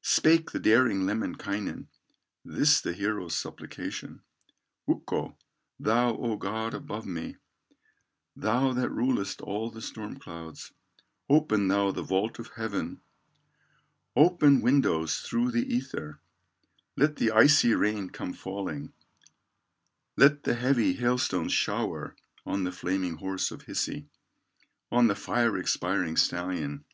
Spake 0.00 0.50
the 0.52 0.58
daring 0.60 1.04
Lemminkainen, 1.04 1.88
This 2.42 2.80
the 2.80 2.94
hero's 2.94 3.36
supplication: 3.36 4.22
"Ukko, 4.88 5.36
thou 5.78 6.16
O 6.16 6.38
God 6.38 6.72
above 6.72 7.04
me, 7.04 7.36
Thou 8.34 8.72
that 8.72 8.88
rulest 8.88 9.42
all 9.42 9.70
the 9.70 9.82
storm 9.82 10.18
clouds, 10.18 10.72
Open 11.28 11.68
thou 11.68 11.90
the 11.90 12.00
vault 12.02 12.38
of 12.38 12.48
heaven, 12.56 13.02
Open 14.16 14.62
windows 14.62 15.18
through 15.20 15.50
the 15.50 15.70
ether, 15.70 16.18
Let 16.96 17.16
the 17.16 17.30
icy 17.32 17.74
rain 17.74 18.08
come 18.08 18.32
falling, 18.32 18.94
Lot 20.16 20.44
the 20.44 20.54
heavy 20.54 20.94
hailstones 20.94 21.52
shower 21.52 22.16
On 22.46 22.64
the 22.64 22.72
flaming 22.72 23.16
horse 23.16 23.50
of 23.50 23.64
Hisi, 23.64 24.06
On 24.90 25.08
the 25.08 25.14
fire 25.14 25.58
expiring 25.58 26.16
stallion." 26.16 26.86